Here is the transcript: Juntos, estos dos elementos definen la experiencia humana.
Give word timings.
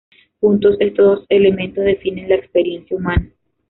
Juntos, 0.39 0.77
estos 0.79 1.05
dos 1.19 1.25
elementos 1.29 1.85
definen 1.85 2.27
la 2.27 2.33
experiencia 2.33 2.97
humana. 2.97 3.29